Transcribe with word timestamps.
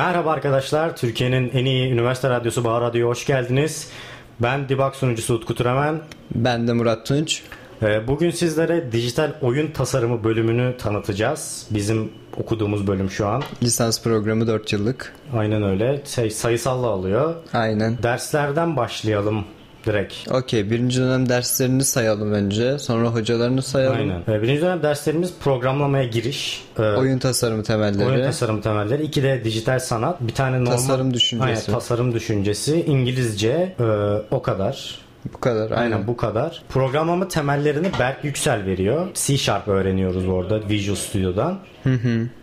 Merhaba 0.00 0.30
arkadaşlar, 0.32 0.96
Türkiye'nin 0.96 1.50
en 1.54 1.64
iyi 1.64 1.92
üniversite 1.92 2.30
radyosu 2.30 2.64
Bahar 2.64 2.82
Radyo'ya 2.82 3.06
hoş 3.06 3.26
geldiniz. 3.26 3.88
Ben 4.40 4.68
Dibak 4.68 4.96
sunucusu 4.96 5.34
Utku 5.34 5.54
Türemen. 5.54 6.00
Ben 6.34 6.68
de 6.68 6.72
Murat 6.72 7.06
Tunç. 7.06 7.42
Ee, 7.82 8.08
Bugün 8.08 8.30
sizlere 8.30 8.92
dijital 8.92 9.32
oyun 9.42 9.70
tasarımı 9.70 10.24
bölümünü 10.24 10.76
tanıtacağız. 10.76 11.66
Bizim 11.70 12.12
okuduğumuz 12.36 12.86
bölüm 12.86 13.10
şu 13.10 13.26
an. 13.26 13.42
Lisans 13.62 14.02
programı 14.02 14.46
4 14.46 14.72
yıllık. 14.72 15.14
Aynen 15.36 15.62
öyle. 15.62 16.02
Şey, 16.04 16.30
sayısalla 16.30 16.86
alıyor. 16.86 17.34
Aynen. 17.52 17.98
Derslerden 18.02 18.76
başlayalım 18.76 19.44
direkt. 19.86 20.14
Okey 20.32 20.70
birinci 20.70 21.00
dönem 21.00 21.28
derslerini 21.28 21.84
sayalım 21.84 22.32
önce. 22.32 22.78
Sonra 22.78 23.08
hocalarını 23.08 23.62
sayalım. 23.62 23.96
Aynen. 23.98 24.22
Ee, 24.38 24.42
Birinci 24.42 24.60
dönem 24.62 24.82
derslerimiz 24.82 25.32
programlamaya 25.44 26.04
giriş. 26.04 26.64
Ee, 26.78 26.82
Oyun 26.82 27.18
tasarımı 27.18 27.62
temelleri. 27.62 28.06
Oyun 28.08 28.22
tasarım 28.24 28.60
temelleri. 28.60 29.02
İki 29.02 29.22
de 29.22 29.44
dijital 29.44 29.78
sanat. 29.78 30.20
Bir 30.20 30.34
tane 30.34 30.56
normal... 30.60 30.70
Tasarım 30.72 31.14
düşüncesi. 31.14 31.50
Aynen, 31.70 31.80
tasarım 31.80 32.14
düşüncesi. 32.14 32.82
İngilizce. 32.82 33.74
e, 33.80 33.84
o 34.30 34.42
kadar. 34.42 34.98
Bu 35.34 35.40
kadar. 35.40 35.70
Aynen. 35.70 35.82
Aynen 35.92 36.06
bu 36.06 36.16
kadar. 36.16 36.62
Programlama 36.68 37.28
temellerini 37.28 37.88
Berk 37.98 38.24
Yüksel 38.24 38.64
veriyor. 38.66 39.06
C 39.14 39.36
Sharp 39.38 39.68
öğreniyoruz 39.68 40.28
orada 40.28 40.68
Visual 40.68 40.96
Studio'dan. 40.96 41.58
Ee, 41.86 41.88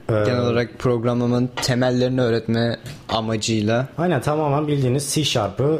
Genel 0.09 0.39
olarak 0.41 0.79
programlamanın 0.79 1.49
temellerini 1.55 2.21
öğretme 2.21 2.77
amacıyla. 3.09 3.87
Aynen 3.97 4.21
tamamen 4.21 4.67
bildiğiniz 4.67 5.13
C 5.13 5.23
Sharp'ı 5.23 5.79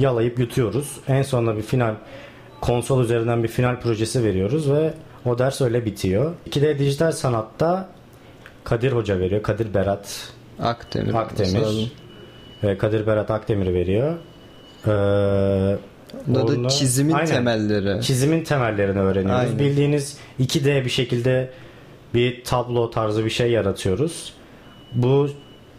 yalayıp 0.00 0.38
yutuyoruz. 0.38 0.96
En 1.08 1.22
sonunda 1.22 1.56
bir 1.56 1.62
final 1.62 1.94
konsol 2.60 3.04
üzerinden 3.04 3.42
bir 3.42 3.48
final 3.48 3.80
projesi 3.80 4.24
veriyoruz 4.24 4.70
ve 4.72 4.94
o 5.24 5.38
ders 5.38 5.60
öyle 5.60 5.84
bitiyor. 5.84 6.34
İki 6.46 6.62
de 6.62 6.78
dijital 6.78 7.12
sanatta 7.12 7.88
Kadir 8.64 8.92
Hoca 8.92 9.18
veriyor. 9.18 9.42
Kadir 9.42 9.74
Berat 9.74 10.32
Akdemir. 10.62 11.14
Akdemir. 11.14 11.92
Ve 12.64 12.78
Kadir 12.78 13.06
Berat 13.06 13.30
Akdemir 13.30 13.74
veriyor. 13.74 14.14
Ee, 14.86 15.76
Bunda 16.26 16.64
da 16.64 16.68
çizimin 16.68 17.12
Aynen. 17.12 17.26
temelleri. 17.26 18.02
Çizimin 18.02 18.44
temellerini 18.44 19.00
öğreniyoruz. 19.00 19.40
Aynen. 19.44 19.58
Bildiğiniz 19.58 20.18
2D 20.40 20.84
bir 20.84 20.90
şekilde 20.90 21.50
bir 22.14 22.44
tablo 22.44 22.90
tarzı 22.90 23.24
bir 23.24 23.30
şey 23.30 23.50
yaratıyoruz. 23.50 24.32
Bu 24.94 25.28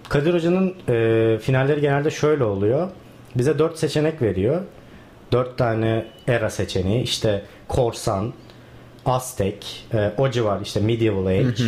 Kadir 0.10 0.34
Hoca'nın 0.34 0.74
e, 0.90 1.38
finalleri 1.42 1.82
genelde 1.82 2.10
şöyle 2.12 2.44
oluyor. 2.44 2.90
Bize 3.36 3.60
4 3.60 3.78
seçenek 3.80 4.22
veriyor. 4.22 4.62
4 5.32 5.58
tane 5.58 6.06
era 6.28 6.50
seçeneği. 6.50 7.04
İşte 7.04 7.42
korsan, 7.68 8.34
Aztek, 9.06 9.86
e, 9.94 10.12
o 10.18 10.30
civar 10.30 10.62
işte 10.62 10.80
medieval 10.80 11.26
age. 11.26 11.64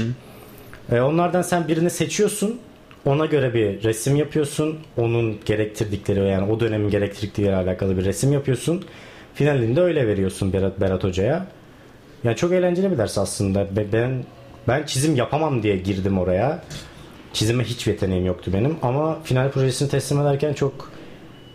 E, 0.92 1.02
onlardan 1.02 1.42
sen 1.42 1.68
birini 1.68 1.90
seçiyorsun. 1.90 2.60
Ona 3.06 3.26
göre 3.26 3.54
bir 3.54 3.84
resim 3.84 4.16
yapıyorsun. 4.16 4.80
Onun 4.98 5.40
gerektirdikleri 5.46 6.20
yani 6.30 6.52
o 6.52 6.60
dönemin 6.60 6.90
gerektirdikleriyle 6.90 7.56
alakalı 7.56 7.98
bir 7.98 8.06
resim 8.06 8.34
yapıyorsun. 8.34 8.86
Finalinde 9.34 9.82
öyle 9.82 10.08
veriyorsun 10.08 10.54
Berat, 10.54 10.82
Berat 10.82 11.04
Hoca'ya. 11.04 11.46
Yani 12.24 12.36
çok 12.36 12.52
eğlenceli 12.52 12.92
bir 12.92 12.98
ders 12.98 13.18
aslında. 13.18 13.76
Be- 13.76 13.86
Ben 13.94 14.24
ben 14.68 14.84
çizim 14.86 15.16
yapamam 15.16 15.64
diye 15.64 15.78
girdim 15.78 16.20
oraya. 16.20 16.64
Çizime 17.34 17.64
hiç 17.64 17.88
yeteneğim 17.88 18.26
yoktu 18.26 18.52
benim 18.54 18.78
ama 18.82 19.20
final 19.24 19.52
projesini 19.52 19.90
teslim 19.90 20.22
ederken 20.22 20.54
çok 20.54 20.92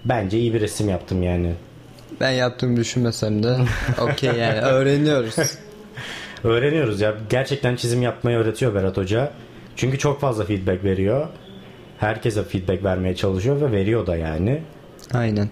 bence 0.04 0.38
iyi 0.38 0.54
bir 0.54 0.60
resim 0.60 0.88
yaptım 0.88 1.22
yani. 1.22 1.52
Ben 2.20 2.30
yaptığımı 2.30 2.76
düşünmesem 2.76 3.42
de. 3.42 3.56
Okey 4.00 4.30
yani 4.30 4.60
öğreniyoruz. 4.60 5.34
Öğreniyoruz 6.44 7.00
ya. 7.00 7.14
Gerçekten 7.30 7.76
çizim 7.76 8.02
yapmayı 8.02 8.36
öğretiyor 8.38 8.74
Berat 8.74 8.96
Hoca. 8.96 9.30
Çünkü 9.76 9.98
çok 9.98 10.20
fazla 10.20 10.44
feedback 10.44 10.84
veriyor. 10.84 11.26
Herkese 11.98 12.44
feedback 12.44 12.84
vermeye 12.84 13.16
çalışıyor 13.16 13.60
ve 13.60 13.72
veriyor 13.72 14.06
da 14.06 14.16
yani. 14.16 14.62
Aynen. 15.14 15.48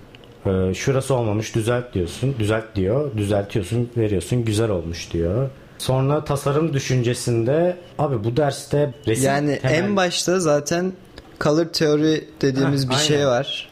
Ee, 0.46 0.74
şurası 0.74 1.14
olmamış 1.14 1.54
düzelt 1.54 1.94
diyorsun. 1.94 2.34
Düzelt 2.38 2.64
diyor. 2.74 3.16
Düzeltiyorsun 3.16 3.90
veriyorsun. 3.96 4.44
Güzel 4.44 4.70
olmuş 4.70 5.12
diyor. 5.12 5.50
Sonra 5.78 6.24
tasarım 6.24 6.72
düşüncesinde 6.72 7.76
abi 7.98 8.24
bu 8.24 8.36
derste 8.36 8.94
resim 9.06 9.24
Yani 9.24 9.58
temel- 9.62 9.74
en 9.74 9.96
başta 9.96 10.40
zaten 10.40 10.92
color 11.40 11.64
theory 11.64 12.20
dediğimiz 12.42 12.84
Heh, 12.86 12.90
bir 12.90 12.96
şey 12.96 13.16
aynen. 13.16 13.28
var. 13.28 13.68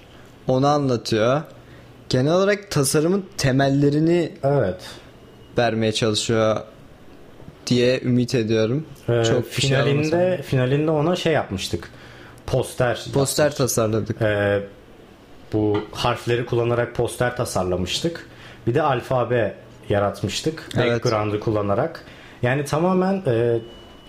Onu 0.48 0.66
anlatıyor. 0.66 1.42
Genel 2.08 2.32
olarak 2.32 2.70
tasarımın 2.70 3.24
temellerini 3.36 4.32
Evet. 4.44 4.80
vermeye 5.58 5.92
çalışıyor 5.92 6.60
diye 7.66 8.00
ümit 8.00 8.34
ediyorum. 8.34 8.86
Ee, 9.08 9.24
Çok 9.24 9.24
şey 9.24 9.42
finalinde 9.70 10.16
almasam. 10.16 10.42
finalinde 10.42 10.90
ona 10.90 11.16
şey 11.16 11.32
yapmıştık. 11.32 11.90
Poster. 12.46 13.04
Poster 13.14 13.54
tasarladık. 13.54 14.22
Ee, 14.22 14.62
bu 15.52 15.78
harfleri 15.92 16.46
kullanarak 16.46 16.94
poster 16.94 17.36
tasarlamıştık. 17.36 18.26
Bir 18.66 18.74
de 18.74 18.82
alfabe 18.82 19.54
yaratmıştık. 19.88 20.68
Evet. 20.76 20.92
Background'ı 21.04 21.40
kullanarak. 21.40 22.04
Yani 22.42 22.64
tamamen 22.64 23.22
e, 23.26 23.58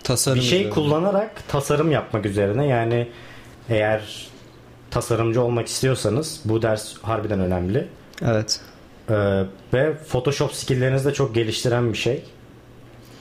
Tasarım 0.04 0.38
bir 0.38 0.42
şey 0.44 0.58
üzerine. 0.58 0.74
kullanarak 0.74 1.48
tasarım 1.48 1.90
yapmak 1.90 2.26
üzerine. 2.26 2.66
Yani 2.66 3.08
eğer 3.68 4.26
tasarımcı 4.90 5.42
olmak 5.42 5.66
istiyorsanız 5.66 6.40
bu 6.44 6.62
ders 6.62 6.94
harbiden 7.02 7.40
önemli. 7.40 7.88
Evet. 8.22 8.60
Ee, 9.10 9.42
ve 9.74 9.94
Photoshop 10.08 10.52
skilllerinizi 10.52 11.04
de 11.04 11.12
çok 11.12 11.34
geliştiren 11.34 11.92
bir 11.92 11.98
şey. 11.98 12.22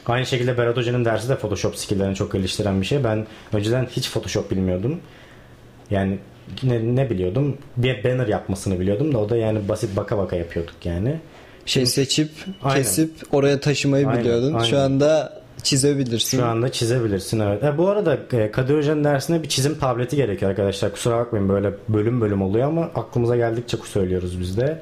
Aynı 0.05 0.25
şekilde 0.25 0.57
Berat 0.57 0.77
Hoca'nın 0.77 1.05
dersi 1.05 1.29
de 1.29 1.35
Photoshop 1.35 1.77
skilllerini 1.77 2.15
çok 2.15 2.31
geliştiren 2.33 2.81
bir 2.81 2.85
şey. 2.85 3.03
Ben 3.03 3.27
önceden 3.53 3.85
hiç 3.85 4.09
Photoshop 4.09 4.51
bilmiyordum. 4.51 4.99
Yani 5.89 6.19
ne, 6.63 6.95
ne 6.95 7.09
biliyordum? 7.09 7.57
Bir 7.77 8.03
banner 8.03 8.27
yapmasını 8.27 8.79
biliyordum 8.79 9.13
da 9.13 9.17
o 9.17 9.29
da 9.29 9.37
yani 9.37 9.69
basit 9.69 9.97
baka 9.97 10.17
baka 10.17 10.35
yapıyorduk 10.35 10.75
yani. 10.83 11.19
Şey 11.65 11.85
seçip 11.85 12.31
Aynen. 12.63 12.83
kesip 12.83 13.11
oraya 13.31 13.59
taşımayı 13.59 14.07
Aynen, 14.07 14.21
biliyordun. 14.21 14.59
Şu 14.63 14.77
aynen. 14.77 14.85
anda 14.85 15.41
çizebilirsin. 15.65 16.37
Şu 16.37 16.45
anda 16.45 16.71
çizebilirsin 16.71 17.39
evet. 17.39 17.63
E, 17.63 17.77
bu 17.77 17.87
arada 17.89 18.17
e, 18.33 18.51
Kadir 18.51 18.77
Hoca'nın 18.77 19.03
dersine 19.03 19.43
bir 19.43 19.49
çizim 19.49 19.79
tableti 19.79 20.15
gerekiyor 20.15 20.51
arkadaşlar. 20.51 20.91
Kusura 20.91 21.17
bakmayın 21.17 21.49
böyle 21.49 21.71
bölüm 21.89 22.21
bölüm 22.21 22.41
oluyor 22.41 22.67
ama 22.67 22.81
aklımıza 22.81 23.35
geldikçe 23.35 23.77
söylüyoruz 23.77 24.39
biz 24.39 24.57
de. 24.57 24.81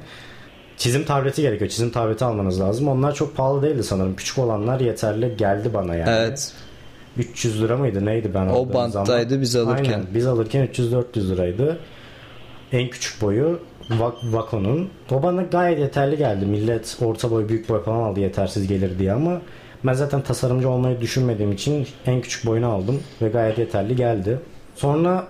Çizim 0.76 1.04
tableti 1.04 1.42
gerekiyor. 1.42 1.70
Çizim 1.70 1.90
tableti 1.90 2.24
almanız 2.24 2.60
lazım. 2.60 2.88
Onlar 2.88 3.14
çok 3.14 3.36
pahalı 3.36 3.62
değildi 3.62 3.82
sanırım. 3.84 4.16
Küçük 4.16 4.38
olanlar 4.38 4.80
yeterli 4.80 5.36
geldi 5.36 5.70
bana 5.74 5.94
yani. 5.94 6.10
Evet. 6.10 6.52
300 7.16 7.62
lira 7.62 7.76
mıydı 7.76 8.04
neydi 8.06 8.30
ben 8.34 8.46
O 8.46 8.72
banttaydı 8.72 9.28
zaman? 9.30 9.42
biz 9.42 9.56
alırken. 9.56 9.92
Aynen. 9.92 10.06
Biz 10.14 10.26
alırken 10.26 10.66
300-400 10.66 11.30
liraydı. 11.30 11.78
En 12.72 12.88
küçük 12.90 13.22
boyu 13.22 13.58
Vak- 13.90 14.32
Vako'nun. 14.32 14.88
O 15.10 15.22
bana 15.22 15.42
gayet 15.42 15.78
yeterli 15.78 16.16
geldi. 16.16 16.46
Millet 16.46 16.96
orta 17.04 17.30
boy 17.30 17.48
büyük 17.48 17.68
boy 17.68 17.82
falan 17.82 18.00
aldı 18.00 18.20
yetersiz 18.20 18.66
gelir 18.68 18.98
diye 18.98 19.12
ama 19.12 19.40
ben 19.84 19.92
zaten 19.92 20.20
tasarımcı 20.22 20.68
olmayı 20.68 21.00
düşünmediğim 21.00 21.52
için 21.52 21.86
en 22.06 22.20
küçük 22.20 22.46
boyunu 22.46 22.66
aldım 22.66 23.02
ve 23.22 23.28
gayet 23.28 23.58
yeterli 23.58 23.96
geldi. 23.96 24.38
Sonra 24.76 25.28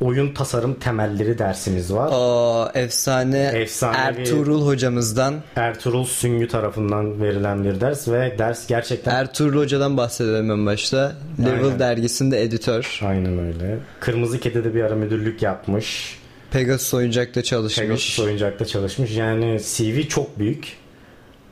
oyun 0.00 0.34
tasarım 0.34 0.74
temelleri 0.74 1.38
dersimiz 1.38 1.92
var. 1.94 2.10
O 2.14 2.68
efsane 2.74 3.36
Efsanevi- 3.54 3.96
Ertuğrul 3.96 4.66
hocamızdan. 4.66 5.34
Ertuğrul 5.56 6.04
Süngü 6.04 6.48
tarafından 6.48 7.20
verilen 7.22 7.64
bir 7.64 7.80
ders 7.80 8.08
ve 8.08 8.34
ders 8.38 8.66
gerçekten 8.66 9.14
Ertuğrul 9.14 9.58
hocadan 9.58 9.96
bahsedelim 9.96 10.50
en 10.50 10.66
başta. 10.66 11.12
Level 11.40 11.64
Aynen. 11.64 11.78
dergisinde 11.78 12.42
editör. 12.42 13.00
aynen 13.06 13.38
öyle. 13.38 13.78
Kırmızı 14.00 14.40
Kedi'de 14.40 14.74
bir 14.74 14.82
ara 14.84 14.94
müdürlük 14.94 15.42
yapmış. 15.42 16.18
Pegasus 16.50 16.94
oyuncakta 16.94 17.42
çalışmış. 17.42 17.86
Pegasus 17.86 18.18
oyuncakta 18.18 18.64
çalışmış. 18.64 19.16
Yani 19.16 19.60
CV 19.64 20.02
çok 20.08 20.38
büyük. 20.38 20.72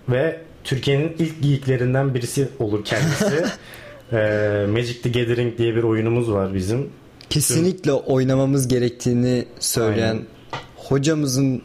Ve 0.08 0.40
Türkiye'nin 0.64 1.16
ilk 1.18 1.42
geeklerinden 1.42 2.14
birisi 2.14 2.48
olur 2.58 2.84
kendisi. 2.84 3.44
Ee, 4.12 4.66
Magic 4.70 5.02
the 5.02 5.08
Gathering 5.08 5.58
diye 5.58 5.74
bir 5.76 5.82
oyunumuz 5.82 6.32
var 6.32 6.54
bizim. 6.54 6.90
Kesinlikle 7.30 7.92
oynamamız 7.92 8.68
gerektiğini 8.68 9.44
söyleyen 9.60 10.08
Aynen. 10.08 10.26
hocamızın 10.76 11.62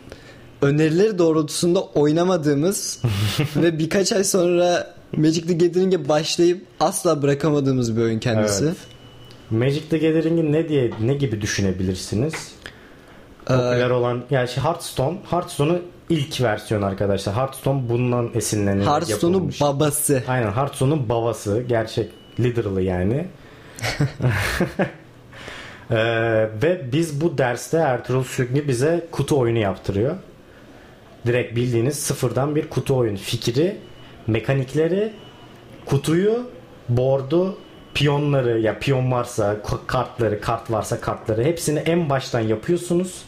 önerileri 0.62 1.18
doğrultusunda 1.18 1.82
oynamadığımız 1.82 3.02
ve 3.56 3.80
birkaç 3.80 4.12
ay 4.12 4.24
sonra 4.24 4.96
Magic 5.18 5.42
the 5.42 5.54
Gathering'e 5.54 6.10
başlayıp 6.10 6.62
asla 6.80 7.22
bırakamadığımız 7.22 7.98
bir 7.98 8.02
oyun 8.02 8.20
kendisi. 8.20 8.66
Evet. 8.66 8.78
Magic 9.52 9.82
the 9.90 9.98
Gathering'i 9.98 10.52
ne 10.52 10.70
diye 10.70 10.92
ne 11.02 11.14
gibi 11.14 11.42
düşünebilirsiniz? 11.42 12.34
Ee, 13.50 13.54
Popüler 13.54 13.90
olan 13.90 14.24
yani 14.32 14.48
şey 14.48 14.64
Hearthstone. 14.64 15.18
Hearthstone'un 15.30 15.82
ilk 16.10 16.42
versiyonu 16.42 16.86
arkadaşlar. 16.86 17.36
Hearthstone 17.36 17.90
bundan 17.90 18.30
esinlenerek 18.34 18.88
Hearthstone'un 18.88 19.34
yapılmış. 19.34 19.62
babası. 19.62 20.24
Aynen 20.28 20.52
Hearthstone'un 20.52 21.10
babası. 21.10 21.64
Gerçek 21.68 22.12
literally 22.40 22.86
yani. 22.86 23.28
Ee, 25.92 25.96
ve 26.64 26.82
biz 26.92 27.22
bu 27.22 27.38
derste 27.38 27.78
Ertuğrul 27.78 28.24
Sügnü 28.24 28.68
bize 28.68 29.08
kutu 29.12 29.40
oyunu 29.40 29.58
yaptırıyor. 29.58 30.16
Direkt 31.26 31.56
bildiğiniz 31.56 32.00
sıfırdan 32.00 32.56
bir 32.56 32.70
kutu 32.70 32.96
oyunu. 32.98 33.18
Fikri, 33.18 33.78
mekanikleri, 34.28 35.14
kutuyu, 35.86 36.50
board'u, 36.90 37.58
piyonları 37.94 38.60
ya 38.60 38.80
piyon 38.80 39.12
varsa 39.12 39.58
kartları 39.88 40.42
kart 40.42 40.72
varsa 40.72 41.02
kartları 41.02 41.44
hepsini 41.44 41.80
en 41.80 42.10
baştan 42.10 42.40
yapıyorsunuz. 42.40 43.22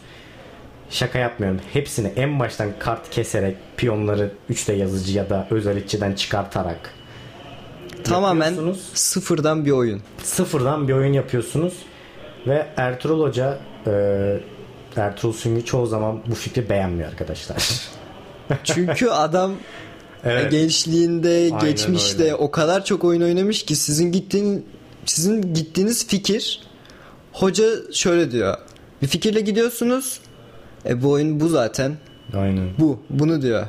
Şaka 0.90 1.18
yapmıyorum. 1.18 1.60
Hepsini 1.72 2.12
en 2.16 2.40
baştan 2.40 2.68
kart 2.78 3.10
keserek 3.10 3.56
piyonları 3.76 4.32
3D 4.50 4.74
yazıcı 4.76 5.18
ya 5.18 5.30
da 5.30 5.46
özel 5.50 5.76
iççiden 5.76 6.12
çıkartarak 6.12 6.94
Tamamen 8.04 8.54
sıfırdan 8.94 9.64
bir 9.64 9.70
oyun. 9.70 10.02
sıfırdan 10.22 10.88
bir 10.88 10.92
oyun 10.92 11.12
yapıyorsunuz 11.12 11.74
ve 12.46 12.66
Ertuğrul 12.76 13.22
Hoca 13.22 13.58
e, 13.86 13.92
Ertuğrul 14.96 15.32
Süngü 15.32 15.64
çoğu 15.64 15.86
zaman 15.86 16.20
bu 16.26 16.34
fikri 16.34 16.68
beğenmiyor 16.68 17.08
arkadaşlar. 17.08 17.80
Çünkü 18.64 19.08
adam 19.08 19.52
evet. 20.24 20.50
gençliğinde, 20.50 21.28
Aynen 21.28 21.60
geçmişte 21.60 22.22
öyle. 22.22 22.34
o 22.34 22.50
kadar 22.50 22.84
çok 22.84 23.04
oyun 23.04 23.20
oynamış 23.20 23.62
ki 23.62 23.76
sizin 23.76 24.12
gittiğin 24.12 24.66
sizin 25.06 25.54
gittiğiniz 25.54 26.06
fikir 26.06 26.62
hoca 27.32 27.64
şöyle 27.92 28.30
diyor. 28.30 28.56
Bir 29.02 29.06
fikirle 29.06 29.40
gidiyorsunuz. 29.40 30.20
E 30.86 31.02
bu 31.02 31.10
oyun 31.10 31.40
bu 31.40 31.48
zaten. 31.48 31.96
Aynen. 32.36 32.68
Bu. 32.78 32.98
Bunu 33.10 33.42
diyor. 33.42 33.66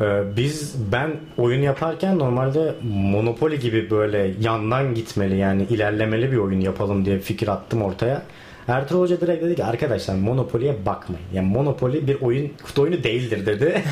Ee, 0.00 0.22
biz 0.36 0.74
ben 0.92 1.16
oyun 1.38 1.62
yaparken 1.62 2.18
normalde 2.18 2.74
Monopoly 2.82 3.60
gibi 3.60 3.90
böyle 3.90 4.34
yandan 4.40 4.94
gitmeli 4.94 5.36
yani 5.36 5.62
ilerlemeli 5.62 6.32
bir 6.32 6.36
oyun 6.36 6.60
yapalım 6.60 7.04
diye 7.04 7.18
fikir 7.18 7.48
attım 7.48 7.82
ortaya. 7.82 8.22
Ertuğrul 8.68 9.00
Hoca 9.00 9.20
direkt 9.20 9.44
dedi 9.44 9.56
ki 9.56 9.64
arkadaşlar 9.64 10.14
Monopoly'ye 10.14 10.86
bakmayın. 10.86 11.26
Yani 11.34 11.48
Monopoly 11.48 12.06
bir 12.06 12.20
oyun 12.20 12.52
kutu 12.62 12.82
oyunu 12.82 13.02
değildir 13.02 13.46
dedi. 13.46 13.82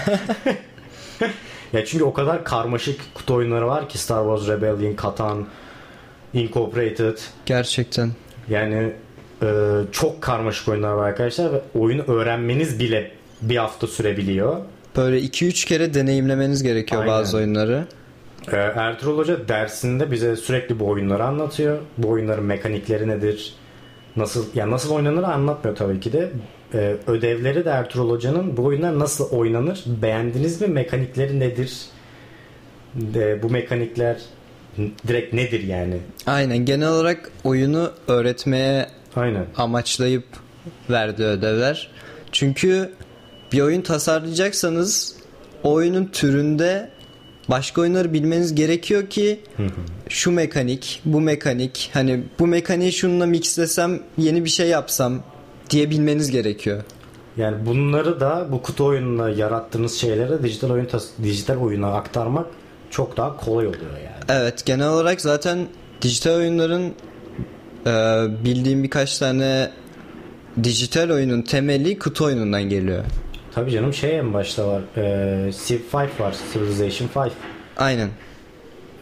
ya 1.72 1.84
çünkü 1.84 2.04
o 2.04 2.12
kadar 2.12 2.44
karmaşık 2.44 3.00
kutu 3.14 3.34
oyunları 3.34 3.66
var 3.66 3.88
ki 3.88 3.98
Star 3.98 4.24
Wars 4.24 4.56
Rebellion, 4.56 4.96
Catan, 5.02 5.46
Incorporated. 6.34 7.18
Gerçekten. 7.46 8.10
Yani 8.50 8.92
e, 9.42 9.46
çok 9.92 10.22
karmaşık 10.22 10.68
oyunlar 10.68 10.92
var 10.92 11.08
arkadaşlar 11.08 11.52
ve 11.52 11.60
oyunu 11.74 12.02
öğrenmeniz 12.02 12.78
bile 12.78 13.10
bir 13.42 13.56
hafta 13.56 13.86
sürebiliyor. 13.86 14.56
Böyle 14.96 15.20
2-3 15.20 15.66
kere 15.66 15.94
deneyimlemeniz 15.94 16.62
gerekiyor 16.62 17.02
Aynen. 17.02 17.14
bazı 17.14 17.36
oyunları. 17.36 17.86
Ee, 18.52 18.56
Ertuğrul 18.56 19.18
Hoca 19.18 19.48
dersinde 19.48 20.10
bize 20.10 20.36
sürekli 20.36 20.80
bu 20.80 20.86
oyunları 20.86 21.24
anlatıyor. 21.24 21.78
Bu 21.98 22.08
oyunların 22.08 22.44
mekanikleri 22.44 23.08
nedir? 23.08 23.54
Nasıl 24.16 24.46
yani 24.54 24.70
nasıl 24.70 24.94
oynanır 24.94 25.22
anlatmıyor 25.22 25.76
tabii 25.76 26.00
ki 26.00 26.12
de. 26.12 26.30
Ee, 26.74 26.96
ödevleri 27.06 27.64
de 27.64 27.70
Ertuğrul 27.70 28.10
Hoca'nın 28.10 28.56
bu 28.56 28.64
oyunlar 28.64 28.98
nasıl 28.98 29.30
oynanır? 29.30 29.84
Beğendiniz 29.86 30.60
mi? 30.60 30.68
Mekanikleri 30.68 31.40
nedir? 31.40 31.80
De, 32.94 33.42
bu 33.42 33.50
mekanikler 33.50 34.16
direkt 35.08 35.34
nedir 35.34 35.62
yani? 35.62 35.96
Aynen. 36.26 36.58
Genel 36.58 36.88
olarak 36.88 37.30
oyunu 37.44 37.90
öğretmeye 38.08 38.86
Aynen. 39.16 39.46
amaçlayıp 39.56 40.24
verdiği 40.90 41.24
ödevler. 41.24 41.90
Çünkü 42.32 42.92
bir 43.52 43.60
oyun 43.60 43.80
tasarlayacaksanız 43.82 45.16
o 45.62 45.72
oyunun 45.72 46.04
türünde 46.06 46.90
başka 47.48 47.80
oyunları 47.80 48.12
bilmeniz 48.12 48.54
gerekiyor 48.54 49.06
ki 49.06 49.40
şu 50.08 50.30
mekanik, 50.30 51.02
bu 51.04 51.20
mekanik, 51.20 51.90
hani 51.92 52.22
bu 52.38 52.46
mekaniği 52.46 52.92
şununla 52.92 53.26
mixlesem, 53.26 54.00
yeni 54.18 54.44
bir 54.44 54.50
şey 54.50 54.68
yapsam 54.68 55.22
diye 55.70 55.90
bilmeniz 55.90 56.30
gerekiyor. 56.30 56.82
Yani 57.36 57.66
bunları 57.66 58.20
da 58.20 58.46
bu 58.52 58.62
kutu 58.62 58.84
oyununa 58.84 59.30
yarattığınız 59.30 59.94
şeyleri 59.94 60.42
dijital 60.42 60.70
oyun 60.70 60.84
tas- 60.84 61.22
dijital 61.22 61.56
oyuna 61.56 61.92
aktarmak 61.92 62.46
çok 62.90 63.16
daha 63.16 63.36
kolay 63.36 63.66
oluyor 63.66 63.82
yani. 64.04 64.40
Evet, 64.40 64.66
genel 64.66 64.88
olarak 64.88 65.20
zaten 65.20 65.66
dijital 66.02 66.34
oyunların 66.34 66.92
e, 67.88 68.44
bildiğim 68.44 68.82
birkaç 68.82 69.18
tane 69.18 69.70
dijital 70.64 71.10
oyunun 71.10 71.42
temeli 71.42 71.98
kutu 71.98 72.24
oyunundan 72.24 72.62
geliyor. 72.62 73.04
Tabii 73.54 73.70
canım 73.70 73.94
şey 73.94 74.18
en 74.18 74.34
başta 74.34 74.66
var. 74.68 74.82
E, 74.96 75.52
Civ 75.66 75.78
5 75.78 76.20
var. 76.20 76.36
Civilization 76.52 77.08
5. 77.24 77.32
Aynen. 77.76 78.08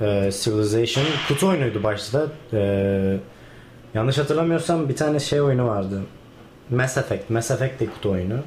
E, 0.00 0.30
Civilization 0.32 1.04
kutu 1.28 1.48
oyunuydu 1.48 1.82
başta. 1.82 2.26
E, 2.52 2.58
yanlış 3.94 4.18
hatırlamıyorsam 4.18 4.88
bir 4.88 4.96
tane 4.96 5.20
şey 5.20 5.40
oyunu 5.40 5.66
vardı. 5.66 6.02
Mass 6.70 6.96
Effect. 6.96 7.30
Mass 7.30 7.50
Effect 7.50 7.80
de 7.80 7.86
kutu 7.86 8.10
oyunu. 8.10 8.38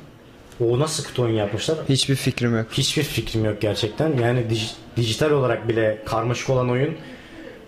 O 0.60 0.80
nasıl 0.80 1.04
kutu 1.04 1.24
oyun 1.24 1.34
yapmışlar? 1.36 1.78
Hiçbir 1.90 2.16
fikrim 2.16 2.58
yok. 2.58 2.66
Hiçbir 2.72 3.04
fikrim 3.04 3.46
yok 3.46 3.62
gerçekten. 3.62 4.18
Yani 4.18 4.40
dij- 4.50 4.74
dijital 4.98 5.32
olarak 5.32 5.68
bile 5.68 5.98
karmaşık 6.06 6.50
olan 6.50 6.70
oyun 6.70 6.96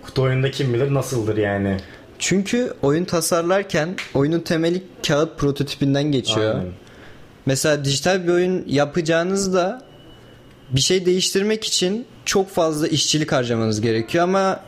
kutu 0.01 0.21
oyunda 0.21 0.51
kim 0.51 0.73
bilir 0.73 0.93
nasıldır 0.93 1.37
yani. 1.37 1.77
Çünkü 2.21 2.73
oyun 2.81 3.05
tasarlarken 3.05 3.95
oyunun 4.13 4.39
temeli 4.39 4.83
kağıt 5.07 5.39
prototipinden 5.39 6.03
geçiyor. 6.03 6.55
Aynen. 6.55 6.71
Mesela 7.45 7.85
dijital 7.85 8.23
bir 8.23 8.31
oyun 8.31 8.63
yapacağınızda 8.67 9.81
bir 10.69 10.81
şey 10.81 11.05
değiştirmek 11.05 11.63
için 11.63 12.05
çok 12.25 12.49
fazla 12.49 12.87
işçilik 12.87 13.31
harcamanız 13.31 13.81
gerekiyor 13.81 14.23
ama 14.23 14.59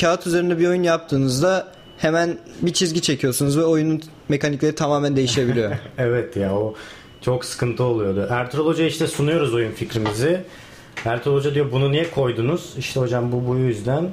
kağıt 0.00 0.26
üzerinde 0.26 0.58
bir 0.58 0.68
oyun 0.68 0.82
yaptığınızda 0.82 1.68
hemen 1.98 2.38
bir 2.62 2.72
çizgi 2.72 3.02
çekiyorsunuz 3.02 3.58
ve 3.58 3.64
oyunun 3.64 4.02
mekanikleri 4.28 4.74
tamamen 4.74 5.16
değişebiliyor. 5.16 5.72
Evet 5.98 6.36
ya 6.36 6.56
o 6.56 6.74
çok 7.20 7.44
sıkıntı 7.44 7.84
oluyordu. 7.84 8.26
Ertuğrul 8.30 8.66
Hoca 8.66 8.84
işte 8.84 9.06
sunuyoruz 9.06 9.54
oyun 9.54 9.72
fikrimizi. 9.72 10.40
Ertuğrul 11.04 11.36
Hoca 11.36 11.54
diyor 11.54 11.72
bunu 11.72 11.92
niye 11.92 12.10
koydunuz? 12.10 12.74
İşte 12.78 13.00
hocam 13.00 13.32
bu 13.32 13.48
bu 13.48 13.56
yüzden 13.56 14.10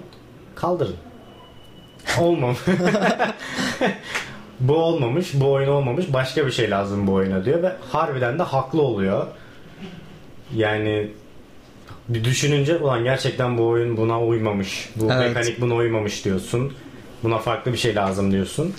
kaldırın. 0.56 0.95
Olmam. 2.19 2.56
bu 4.59 4.75
olmamış, 4.75 5.31
bu 5.33 5.51
oyun 5.51 5.68
olmamış. 5.68 6.13
Başka 6.13 6.45
bir 6.45 6.51
şey 6.51 6.69
lazım 6.71 7.07
bu 7.07 7.13
oyuna 7.13 7.45
diyor 7.45 7.63
ve 7.63 7.71
harbiden 7.92 8.39
de 8.39 8.44
haklı 8.44 8.81
oluyor. 8.81 9.27
Yani 10.56 11.12
bir 12.09 12.24
düşününce 12.24 12.77
ulan 12.77 13.03
gerçekten 13.03 13.57
bu 13.57 13.68
oyun 13.68 13.98
buna 13.98 14.21
uymamış. 14.24 14.89
Bu 14.95 15.12
Evet. 15.12 15.36
mekanik 15.36 15.62
buna 15.62 15.75
uymamış 15.75 16.25
diyorsun. 16.25 16.74
Buna 17.24 17.38
farklı 17.38 17.74
bir 17.74 17.77
şey 17.77 17.95
lazım 17.95 18.31
diyorsun. 18.31 18.74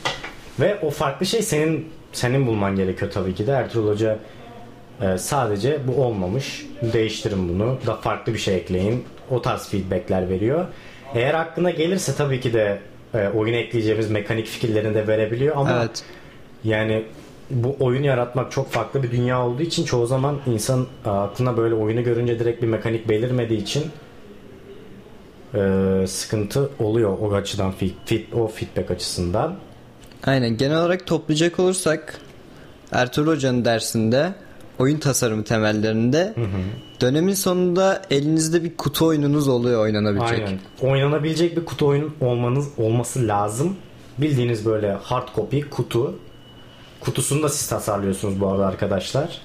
Ve 0.61 0.79
o 0.83 0.91
farklı 0.91 1.27
şey 1.27 1.43
senin 1.43 1.89
senin 2.13 2.47
bulman 2.47 2.77
gerekiyor 2.77 3.11
tabii 3.11 3.35
ki 3.35 3.47
de. 3.47 3.53
Ertuğrul 3.53 3.89
Hoca 3.89 4.19
e, 5.01 5.19
sadece 5.19 5.79
bu 5.89 6.05
olmamış. 6.05 6.67
Değiştirin 6.93 7.49
bunu. 7.49 7.79
Da 7.87 7.97
farklı 7.97 8.35
bir 8.35 8.39
şey 8.39 8.57
ekleyin. 8.57 9.05
O 9.31 9.43
tarz 9.43 9.69
feedbackler 9.69 10.29
veriyor. 10.29 10.67
Eğer 11.15 11.35
aklına 11.35 11.71
gelirse 11.71 12.15
tabii 12.17 12.41
ki 12.41 12.53
de 12.53 12.79
e, 13.15 13.29
oyuna 13.29 13.57
ekleyeceğimiz 13.57 14.11
mekanik 14.11 14.47
fikirlerini 14.47 14.95
de 14.95 15.07
verebiliyor 15.07 15.57
ama 15.57 15.79
evet. 15.81 16.03
yani 16.65 17.05
bu 17.51 17.77
oyun 17.81 18.03
yaratmak 18.03 18.53
çok 18.53 18.71
farklı 18.71 19.03
bir 19.03 19.11
dünya 19.11 19.47
olduğu 19.47 19.63
için 19.63 19.85
çoğu 19.85 20.07
zaman 20.07 20.39
insan 20.47 20.87
aklına 21.05 21.57
böyle 21.57 21.75
oyunu 21.75 22.05
görünce 22.05 22.39
direkt 22.39 22.63
bir 22.63 22.69
mekanik 22.69 23.09
belirmediği 23.09 23.63
için 23.63 23.85
e, 25.55 26.05
sıkıntı 26.07 26.71
oluyor 26.79 27.19
o 27.21 27.35
açıdan 27.35 27.73
fit, 27.73 27.95
fit- 28.07 28.35
o 28.35 28.49
feedback 28.49 28.91
açısından. 28.91 29.57
Aynen. 30.27 30.57
Genel 30.57 30.79
olarak 30.79 31.07
toplayacak 31.07 31.59
olursak 31.59 32.19
Ertuğrul 32.93 33.33
Hoca'nın 33.33 33.65
dersinde 33.65 34.33
oyun 34.83 34.99
tasarımı 34.99 35.45
temellerinde 35.45 36.35
dönemin 37.01 37.35
sonunda 37.35 38.03
elinizde 38.11 38.65
bir 38.65 38.77
kutu 38.77 39.07
oyununuz 39.07 39.49
oluyor 39.49 39.81
oynanabilecek. 39.83 40.49
Aynen. 40.49 40.61
Oynanabilecek 40.81 41.57
bir 41.57 41.65
kutu 41.65 41.87
oyunun 41.87 42.15
olmanız 42.21 42.69
olması 42.79 43.29
lazım. 43.29 43.77
Bildiğiniz 44.19 44.67
böyle 44.67 44.93
hard 44.93 45.29
copy 45.35 45.61
kutu. 45.61 46.19
Kutusunu 47.01 47.43
da 47.43 47.49
siz 47.49 47.69
tasarlıyorsunuz 47.69 48.41
bu 48.41 48.49
arada 48.49 48.67
arkadaşlar. 48.67 49.41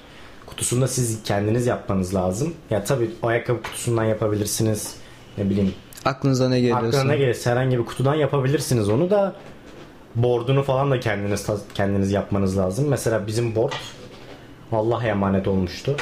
Kutusunu 0.46 0.80
da 0.80 0.88
siz 0.88 1.22
kendiniz 1.22 1.66
yapmanız 1.66 2.14
lazım. 2.14 2.54
Ya 2.70 2.84
tabii 2.84 3.10
ayakkabı 3.22 3.62
kutusundan 3.62 4.04
yapabilirsiniz. 4.04 4.94
Ne 5.38 5.50
bileyim 5.50 5.74
Aklınıza 6.04 6.48
ne 6.48 6.60
geliyorsa. 6.60 6.86
aklına 6.86 7.04
ne 7.04 7.16
gelirse 7.16 7.50
herhangi 7.50 7.78
bir 7.78 7.84
kutudan 7.84 8.14
yapabilirsiniz 8.14 8.88
onu 8.88 9.10
da 9.10 9.34
board'unu 10.14 10.62
falan 10.62 10.90
da 10.90 11.00
kendiniz 11.00 11.46
kendiniz 11.74 12.12
yapmanız 12.12 12.58
lazım. 12.58 12.88
Mesela 12.88 13.26
bizim 13.26 13.54
board 13.54 13.72
Allah'a 14.72 15.04
emanet 15.06 15.48
olmuştu. 15.48 15.96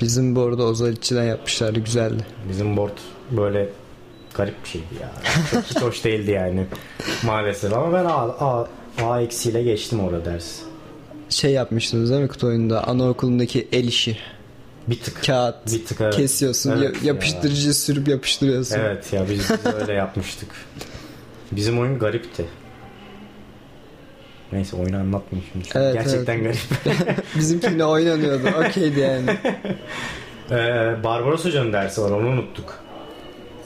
Bizim 0.00 0.36
bu 0.36 0.42
arada 0.42 0.62
Ozal 0.64 0.92
İççi'den 0.92 1.24
yapmışlardı 1.24 1.80
güzeldi. 1.80 2.26
Bizim 2.48 2.76
board 2.76 2.98
böyle 3.30 3.68
garip 4.34 4.64
bir 4.64 4.68
şeydi 4.68 4.84
ya. 5.00 5.10
Çok 5.50 5.62
hiç 5.64 5.80
hoş 5.82 6.04
değildi 6.04 6.30
yani 6.30 6.66
maalesef 7.24 7.72
ama 7.72 7.92
ben 7.92 8.04
A, 8.04 8.14
A, 8.22 8.66
A 9.02 9.20
eksiyle 9.20 9.62
geçtim 9.62 10.00
orada 10.00 10.24
ders. 10.24 10.56
Şey 11.28 11.50
yapmıştınız 11.52 12.10
değil 12.10 12.22
mi 12.22 12.28
kutu 12.28 12.46
oyununda 12.46 12.88
anaokulundaki 12.88 13.68
el 13.72 13.84
işi. 13.84 14.16
Bir 14.88 15.00
tık. 15.00 15.24
Kağıt 15.26 15.66
Bir 15.72 15.84
tık 15.86 16.00
evet. 16.00 16.16
kesiyorsun 16.16 16.70
Evet 16.70 16.82
ya- 16.82 16.88
ya. 16.88 16.98
yapıştırıcı 17.02 17.74
sürüp 17.74 18.08
yapıştırıyorsun. 18.08 18.76
Evet 18.78 19.12
ya 19.12 19.24
biz, 19.30 19.50
biz 19.50 19.74
öyle 19.80 19.92
yapmıştık. 19.92 20.48
Bizim 21.52 21.78
oyun 21.80 21.98
garipti. 21.98 22.44
Neyse 24.52 24.76
oyunu 24.76 24.96
anlatmayayım 24.96 25.50
şimdi. 25.52 25.68
Evet, 25.74 25.94
Gerçekten 25.94 26.42
garip. 26.42 26.58
Bizimkiyle 27.36 27.84
oynanıyordu. 27.84 28.48
Okeydi 28.68 29.00
yani. 29.00 29.36
Ee, 30.50 30.96
Barbaros 31.04 31.44
Hoca'nın 31.44 31.72
dersi 31.72 32.02
var 32.02 32.10
onu 32.10 32.26
unuttuk. 32.26 32.74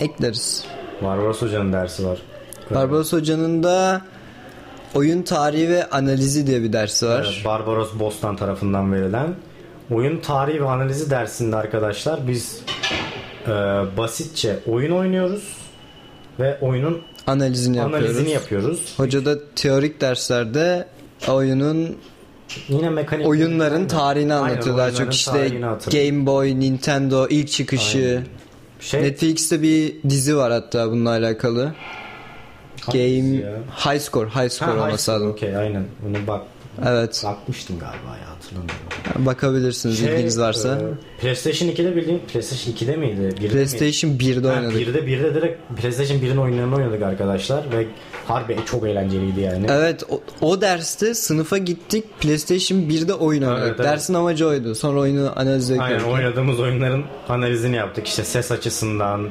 Ekleriz. 0.01 0.65
Barbaros 1.03 1.43
Hoca'nın 1.43 1.73
dersi 1.73 2.07
var. 2.07 2.23
Barbaros 2.75 3.12
Hoca'nın 3.12 3.62
da 3.62 4.03
oyun 4.95 5.23
tarihi 5.23 5.69
ve 5.69 5.91
analizi 5.91 6.47
diye 6.47 6.62
bir 6.62 6.73
dersi 6.73 7.07
var. 7.07 7.25
Evet, 7.35 7.45
Barbaros 7.45 7.91
Bostan 7.99 8.37
tarafından 8.37 8.93
verilen 8.93 9.35
oyun 9.91 10.19
tarihi 10.21 10.62
ve 10.62 10.69
analizi 10.69 11.11
dersinde 11.11 11.57
arkadaşlar 11.57 12.29
biz 12.29 12.62
e, 13.47 13.51
basitçe 13.97 14.59
oyun 14.67 14.93
oynuyoruz 14.93 15.57
ve 16.41 16.59
oyunun 16.61 17.03
Analizini 17.26 17.76
yapıyoruz. 17.76 18.05
analizini 18.07 18.31
yapıyoruz. 18.31 18.95
Hoca 18.97 19.25
da 19.25 19.38
teorik 19.55 20.00
derslerde 20.00 20.87
oyunun 21.29 21.97
Yine 22.69 22.91
mekanik 22.91 23.26
oyunların 23.26 23.88
tarihini 23.88 24.35
anlatıyor. 24.35 24.79
Daha 24.79 24.93
çok 24.95 25.14
işte. 25.14 25.49
Game 25.93 26.26
Boy, 26.26 26.61
Nintendo 26.61 27.29
ilk 27.29 27.49
çıkışı. 27.49 27.99
Aynen. 27.99 28.25
şey 28.81 29.02
Netflix'te 29.02 29.62
bir 29.62 29.95
dizi 30.09 30.37
var 30.37 30.52
hatta 30.52 30.91
bununla 30.91 31.11
alakalı. 31.11 31.75
Hangisi 32.81 33.21
Game 33.21 33.37
ya? 33.37 33.59
High 33.93 34.00
Score, 34.00 34.29
High 34.29 34.50
Score 34.50 34.79
Ha, 34.79 34.87
olması 34.87 35.11
lazım. 35.11 35.31
Okey 35.31 35.57
aynen. 35.57 35.85
Bunu 36.02 36.26
bak 36.26 36.43
Evet. 36.87 37.23
bakmıştım 37.26 37.79
galiba 37.79 38.17
ya 38.23 38.32
hatırlamıyorum. 38.43 39.27
Bakabilirsiniz 39.27 39.99
Şey, 39.99 40.15
ilginiz 40.15 40.41
varsa. 40.41 40.69
e, 40.79 41.21
PlayStation 41.21 41.69
2'de 41.69 41.97
bildiğin 41.97 42.19
PlayStation 42.33 42.75
2'de 42.75 42.97
miydi? 42.97 43.21
Birde 43.21 43.41
miydi? 43.41 43.49
PlayStation 43.53 44.11
1'de 44.11 44.49
Ha, 44.49 44.55
oynadık. 44.55 44.79
birde 44.79 45.07
birde 45.07 45.35
direkt 45.35 45.81
PlayStation 45.81 46.19
1'in 46.19 46.37
oyunlarını 46.37 46.77
oynadık 46.77 47.03
arkadaşlar 47.03 47.65
ve 47.73 47.87
harbi 48.27 48.57
çok 48.67 48.87
eğlenceliydi 48.87 49.41
yani. 49.41 49.67
Evet 49.71 50.03
o, 50.11 50.21
o 50.41 50.61
derste 50.61 51.15
sınıfa 51.15 51.59
gittik 51.59 52.05
PlayStation 52.21 52.79
1'de 52.79 53.15
oyun 53.15 53.43
oynadık. 53.43 53.63
Evet, 53.67 53.75
evet. 53.81 53.91
Dersin 53.91 54.15
amacı 54.15 54.47
oydu. 54.49 54.75
Sonra 54.75 55.01
oyunu 55.01 55.33
analiz 55.37 55.71
Aynen 55.71 55.95
ettik. 55.95 56.09
oynadığımız 56.09 56.61
oyunların 56.61 57.05
analizini 57.29 57.77
yaptık. 57.77 58.07
İşte 58.07 58.25
ses 58.25 58.51
açısından, 58.53 59.29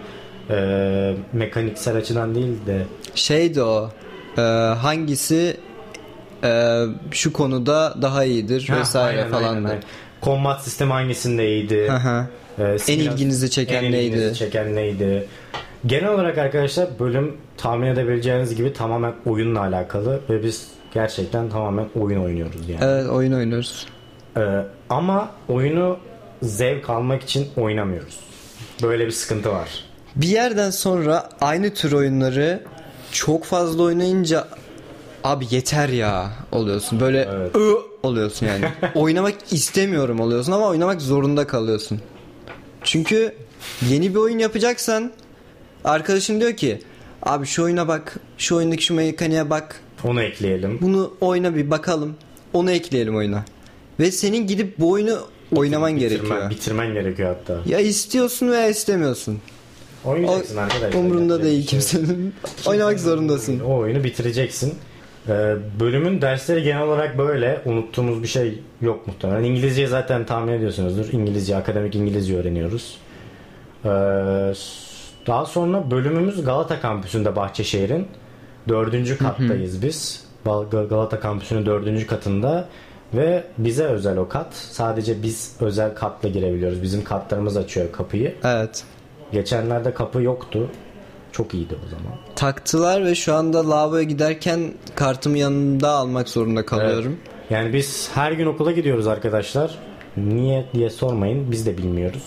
e, 0.50 1.14
mekaniksel 1.34 1.96
açıdan 1.98 2.36
değil 2.36 2.54
de 2.68 2.86
Şeydi 3.16 3.62
o. 3.62 3.90
e, 4.38 4.42
hangisi 4.82 5.58
e, 6.44 6.82
şu 7.12 7.34
konuda 7.34 7.96
daha 8.02 8.24
iyidir 8.24 8.68
Ha, 8.70 8.80
vesaire 8.80 9.18
aynen, 9.20 9.32
falan. 9.32 9.56
aynen, 9.56 9.64
aynen. 9.70 9.84
Combat 10.24 10.64
sistemi 10.64 10.92
hangisinde 10.92 11.48
iyiydi? 11.48 11.88
Hı 11.90 11.96
hı. 11.98 12.26
E, 12.60 12.78
En 12.88 13.00
ilginizi 13.00 13.50
çeken 13.50 13.84
en 13.84 13.92
ilginizi 13.92 14.22
neydi? 14.26 14.36
çeken 14.38 14.76
neydi? 14.76 15.28
Genel 15.86 16.10
olarak 16.10 16.38
arkadaşlar 16.38 16.88
bölüm 17.00 17.38
tahmin 17.58 17.88
edebileceğiniz 17.88 18.56
gibi 18.56 18.74
tamamen 18.74 19.14
oyunla 19.26 19.60
alakalı 19.60 20.20
ve 20.30 20.44
biz 20.44 20.68
gerçekten 20.94 21.50
tamamen 21.50 21.86
oyun 22.00 22.24
oynuyoruz 22.24 22.70
yani. 22.70 22.80
Evet 22.84 23.10
oyun 23.10 23.32
oynuyoruz. 23.34 23.88
Ee, 24.38 24.42
ama 24.90 25.32
oyunu 25.50 25.98
zevk 26.42 26.90
almak 26.90 27.24
için 27.24 27.48
oynamıyoruz. 27.58 28.20
Böyle 28.84 29.06
bir 29.06 29.12
sıkıntı 29.12 29.52
var. 29.52 29.70
Bir 30.16 30.28
yerden 30.28 30.70
sonra 30.70 31.30
aynı 31.42 31.74
tür 31.74 31.92
oyunları 31.92 32.64
çok 33.12 33.44
fazla 33.46 33.84
oynayınca 33.84 34.48
abi 35.24 35.46
yeter 35.52 35.90
ya 35.90 36.32
oluyorsun. 36.52 37.00
Böyle 37.00 37.30
Evet. 37.36 37.56
Oluyorsun 38.04 38.46
yani. 38.46 38.66
oynamak 38.96 39.36
istemiyorum 39.52 40.20
oluyorsun 40.20 40.52
ama 40.52 40.68
oynamak 40.68 41.02
zorunda 41.02 41.48
kalıyorsun. 41.48 42.02
Çünkü 42.84 43.36
yeni 43.90 44.10
bir 44.14 44.20
oyun 44.20 44.40
yapacaksan 44.40 45.12
arkadaşın 45.84 46.40
diyor 46.40 46.54
ki 46.56 46.80
abi 47.24 47.46
şu 47.46 47.64
oyuna 47.64 47.88
bak, 47.88 48.20
şu 48.38 48.56
oyundaki 48.56 48.84
şu 48.84 48.94
mekaniğe 48.94 49.50
bak. 49.50 49.82
Onu 50.04 50.22
ekleyelim. 50.22 50.78
Bunu 50.82 51.14
oyna 51.22 51.56
bir 51.56 51.72
bakalım. 51.72 52.16
Onu 52.54 52.72
ekleyelim 52.72 53.16
oyuna. 53.16 53.46
Ve 54.00 54.12
senin 54.12 54.48
gidip 54.48 54.80
bu 54.80 54.90
oyunu 54.92 55.18
oynaman 55.56 55.92
Bitirmen- 55.92 56.00
gerekiyor. 56.00 56.50
Bitirmen 56.50 56.94
gerekiyor 56.94 57.36
hatta. 57.36 57.62
Ya 57.66 57.80
istiyorsun 57.80 58.52
veya 58.52 58.68
istemiyorsun. 58.68 59.40
Oynayacaksın 60.06 60.58
arkadaşlar. 60.58 61.00
Umrunda 61.00 61.34
Yapacak 61.34 61.44
değil 61.44 61.58
şey 61.58 61.66
kimsenin. 61.68 62.34
Oynamak 62.66 63.00
zorundasın. 63.00 63.60
O 63.60 63.78
oyunu 63.78 64.04
bitireceksin. 64.04 64.74
Ee, 65.30 65.56
bölümün 65.80 66.22
dersleri 66.22 66.64
genel 66.64 66.82
olarak 66.82 67.18
böyle. 67.18 67.62
Unuttuğumuz 67.66 68.24
bir 68.24 68.28
şey 68.28 68.60
yok 68.82 69.08
muhtemelen. 69.08 69.44
İngilizceyi 69.44 69.88
zaten 69.88 70.26
tahmin 70.26 70.54
ediyorsunuzdur. 70.54 71.14
İngilizce, 71.14 71.56
akademik 71.56 71.96
İngilizce 71.96 72.38
öğreniyoruz. 72.38 72.98
Ee, 73.86 73.90
daha 75.28 75.46
sonra 75.46 75.92
bölümümüz 75.92 76.46
Galata 76.46 76.82
kampüsünde 76.82 77.36
Bahçeşehir'in. 77.36 78.08
Dördüncü 78.70 79.18
kattayız 79.18 79.82
biz. 79.84 80.26
Gal- 80.46 80.88
Galata 80.88 81.20
kampüsünün 81.20 81.66
dördüncü 81.66 82.08
katında. 82.08 82.68
Ve 83.14 83.44
bize 83.58 83.84
özel 83.84 84.18
o 84.18 84.28
kat. 84.30 84.54
Sadece 84.54 85.24
biz 85.24 85.56
özel 85.60 85.96
katla 85.96 86.30
girebiliyoruz. 86.30 86.84
Bizim 86.84 87.04
katlarımız 87.04 87.58
açıyor 87.58 87.92
kapıyı. 87.92 88.36
Evet. 88.44 88.84
Geçenlerde 89.32 89.94
kapı 89.94 90.22
yoktu. 90.22 90.68
Çok 91.32 91.54
iyiydi 91.54 91.76
o 91.86 91.90
zaman. 91.90 92.18
Taktılar 92.36 93.06
ve 93.06 93.16
şu 93.16 93.34
anda 93.34 93.70
lavaboya 93.70 94.04
giderken 94.04 94.74
kartımı 94.96 95.38
yanımda 95.38 95.90
almak 95.90 96.30
zorunda 96.30 96.66
kalıyorum. 96.66 97.18
Yani 97.50 97.74
biz 97.74 98.10
her 98.14 98.32
gün 98.32 98.46
okula 98.46 98.72
gidiyoruz 98.72 99.08
arkadaşlar. 99.08 99.76
Niye 100.18 100.66
diye 100.74 100.90
sormayın. 100.90 101.52
Biz 101.52 101.66
de 101.66 101.78
bilmiyoruz. 101.78 102.24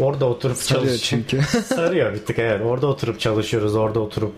Orada 0.00 0.26
oturup 0.26 0.56
Sarıyor 0.56 0.86
çalış- 0.86 1.02
çünkü. 1.02 1.42
Sarıyor 1.66 2.12
bir 2.14 2.18
tık 2.18 2.38
evet. 2.38 2.60
Orada 2.66 2.86
oturup 2.86 3.20
çalışıyoruz. 3.20 3.74
Orada 3.76 4.00
oturup 4.00 4.32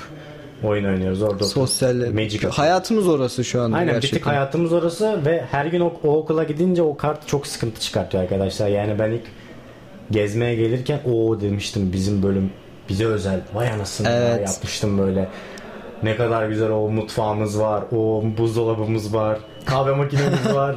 oyun 0.65 0.85
oynuyoruz. 0.85 1.23
Orada 1.23 1.45
Sosyal 1.45 1.95
Magic 1.95 2.37
atıyoruz. 2.37 2.59
hayatımız 2.59 3.09
orası 3.09 3.45
şu 3.45 3.63
anda 3.63 3.77
Aynen 3.77 3.89
bir 3.89 3.93
gerçekten. 3.93 4.19
tık 4.19 4.27
hayatımız 4.27 4.73
orası 4.73 5.21
ve 5.27 5.45
her 5.51 5.67
gün 5.67 5.81
o, 5.81 5.93
o 6.05 6.17
okula 6.17 6.45
gidince 6.45 6.83
o 6.83 6.97
kart 6.97 7.29
çok 7.29 7.47
sıkıntı 7.47 7.81
çıkartıyor 7.81 8.23
arkadaşlar. 8.23 8.69
Yani 8.69 8.99
ben 8.99 9.11
ilk 9.11 9.23
gezmeye 10.11 10.55
gelirken 10.55 11.01
o 11.13 11.41
demiştim 11.41 11.93
bizim 11.93 12.23
bölüm 12.23 12.51
bize 12.89 13.07
özel. 13.07 13.41
Vay 13.55 13.71
anasını 13.71 14.07
ya, 14.09 14.15
Evet. 14.15 14.49
yapmıştım 14.49 14.99
böyle. 14.99 15.29
Ne 16.03 16.17
kadar 16.17 16.49
güzel 16.49 16.71
o 16.71 16.89
mutfağımız 16.91 17.61
var. 17.61 17.85
O 17.93 18.25
buzdolabımız 18.39 19.15
var. 19.15 19.39
Kahve 19.65 19.93
makinemiz 19.95 20.55
var. 20.55 20.77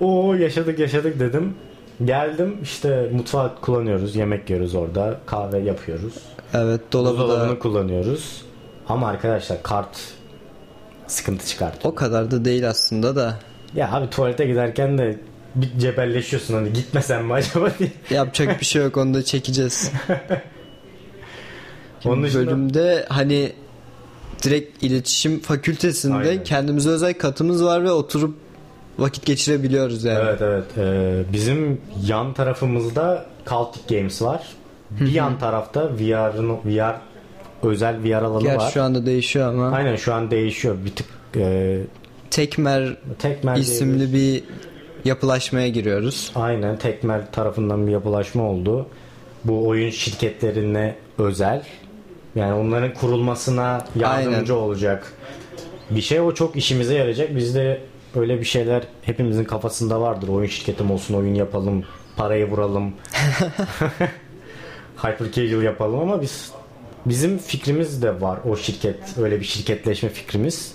O 0.00 0.34
yaşadık 0.34 0.78
yaşadık 0.78 1.20
dedim. 1.20 1.54
Geldim 2.04 2.58
işte 2.62 3.10
mutfağı 3.12 3.60
kullanıyoruz. 3.60 4.16
Yemek 4.16 4.50
yiyoruz 4.50 4.74
orada. 4.74 5.16
Kahve 5.26 5.58
yapıyoruz. 5.58 6.14
Evet 6.54 6.80
dolabı 6.92 7.18
Buzdolabını 7.18 7.48
da 7.50 7.58
kullanıyoruz. 7.58 8.42
Ama 8.88 9.08
arkadaşlar 9.08 9.62
kart 9.62 9.98
sıkıntı 11.06 11.46
çıkartıyor. 11.46 11.92
o 11.92 11.94
kadar 11.94 12.30
da 12.30 12.44
değil 12.44 12.68
aslında 12.68 13.16
da. 13.16 13.34
Ya 13.74 13.92
abi 13.92 14.10
tuvalete 14.10 14.46
giderken 14.46 14.98
de 14.98 15.18
bir 15.54 15.78
cebelleşiyorsun 15.78 16.54
hani 16.54 16.72
gitmesen 16.72 17.24
mi 17.24 17.32
acaba 17.32 17.70
diye. 17.78 17.90
Yapacak 18.10 18.60
bir 18.60 18.64
şey 18.66 18.82
yok 18.82 18.96
onu 18.96 19.14
da 19.14 19.22
çekeceğiz. 19.22 19.92
Onun 22.04 22.22
dışında 22.22 22.46
Bölümde 22.46 23.06
hani 23.08 23.52
direkt 24.42 24.82
iletişim 24.82 25.40
fakültesinde 25.40 26.14
Aynen. 26.16 26.44
kendimize 26.44 26.90
özel 26.90 27.14
katımız 27.14 27.64
var 27.64 27.84
ve 27.84 27.90
oturup 27.90 28.34
vakit 28.98 29.26
geçirebiliyoruz 29.26 30.04
yani. 30.04 30.18
evet 30.22 30.42
evet 30.42 30.64
Ee, 30.78 31.22
bizim 31.32 31.80
yan 32.06 32.34
tarafımızda 32.34 33.26
Celtic 33.50 33.96
Games 33.98 34.22
var. 34.22 34.46
Bir 34.90 35.12
yan 35.12 35.38
tarafta 35.38 35.90
VR'ın 35.98 36.50
VR 36.64 36.94
özel 37.62 37.96
VR 38.04 38.22
alanı 38.22 38.42
Gerçi 38.42 38.58
var. 38.58 38.70
şu 38.70 38.82
anda 38.82 39.06
değişiyor 39.06 39.48
ama 39.48 39.70
Aynen 39.76 39.96
şu 39.96 40.14
an 40.14 40.30
değişiyor. 40.30 40.76
Bir 40.84 40.90
tık 40.94 41.06
e, 41.36 41.78
Tekmer 42.30 42.96
Tekmer 43.18 43.56
isimli 43.56 44.12
bir 44.12 44.42
yapılaşmaya 45.04 45.68
giriyoruz. 45.68 46.32
Aynen 46.34 46.78
Tekmer 46.78 47.32
tarafından 47.32 47.86
bir 47.86 47.92
yapılaşma 47.92 48.42
oldu. 48.42 48.86
Bu 49.44 49.68
oyun 49.68 49.90
şirketlerine 49.90 50.94
özel. 51.18 51.62
Yani 52.36 52.54
onların 52.54 52.94
kurulmasına 52.94 53.84
yardımcı 53.96 54.54
Aynen. 54.54 54.62
olacak. 54.64 55.12
Bir 55.90 56.00
şey 56.00 56.20
o 56.20 56.34
çok 56.34 56.56
işimize 56.56 56.94
yarayacak. 56.94 57.36
Bizde 57.36 57.80
öyle 58.16 58.40
bir 58.40 58.44
şeyler 58.44 58.82
hepimizin 59.02 59.44
kafasında 59.44 60.00
vardır. 60.00 60.28
Oyun 60.28 60.48
şirketim 60.48 60.90
olsun, 60.90 61.14
oyun 61.14 61.34
yapalım, 61.34 61.84
parayı 62.16 62.50
vuralım. 62.50 62.92
Hyper 64.96 65.32
casual 65.32 65.62
yapalım 65.62 66.00
ama 66.00 66.22
biz 66.22 66.52
bizim 67.06 67.38
fikrimiz 67.38 68.02
de 68.02 68.20
var 68.20 68.38
o 68.50 68.56
şirket 68.56 69.18
öyle 69.18 69.40
bir 69.40 69.44
şirketleşme 69.44 70.08
fikrimiz. 70.08 70.74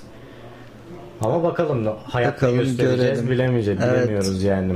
Ama 1.21 1.43
bakalım 1.43 1.85
da 1.85 1.97
hayatta 2.03 2.35
Bakalım, 2.35 2.59
göstereceğiz 2.59 2.99
görelim. 3.01 3.29
bilemeyeceğiz 3.29 3.79
Evet. 3.83 3.97
bilemiyoruz 3.97 4.43
yani. 4.43 4.73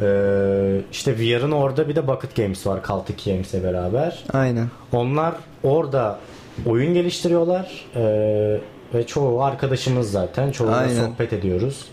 Ee, 0.00 0.80
işte 0.92 1.18
VR'ın 1.18 1.50
orada 1.50 1.88
bir 1.88 1.96
de 1.96 2.06
Bucket 2.06 2.36
Games 2.36 2.66
var 2.66 2.80
Celtic 2.88 3.30
Games'e 3.32 3.62
beraber. 3.64 4.24
Aynen. 4.32 4.66
Onlar 4.92 5.34
orada 5.62 6.18
oyun 6.66 6.94
geliştiriyorlar 6.94 7.84
ee, 7.96 8.60
ve 8.94 9.06
çoğu 9.06 9.42
arkadaşımız 9.42 10.10
zaten 10.10 10.50
çoğuyla 10.52 10.76
Aynen. 10.76 11.04
sohbet 11.06 11.32
ediyoruz. 11.32 11.84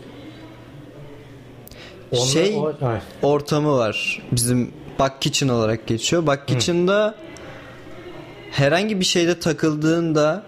Onlar- 2.11 2.25
Şey- 2.25 2.55
o- 2.57 2.85
ay, 2.85 2.99
Ortamı 3.21 3.77
var. 3.77 4.21
Bizim 4.31 4.71
Bug 4.99 5.11
Kitchen 5.21 5.47
olarak 5.47 5.87
geçiyor. 5.87 6.27
Bug 6.27 6.39
Kitchen'da 6.47 7.15
herhangi 8.51 8.99
bir 8.99 9.05
şeyde 9.05 9.39
takıldığında 9.39 10.43